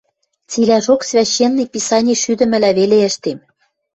[0.49, 3.39] Цилӓжок священный писани шӱдӹмӹлӓ веле ӹштем...